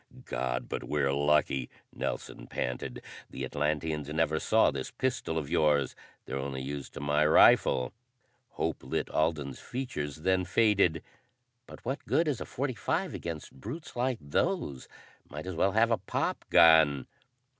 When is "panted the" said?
2.47-3.45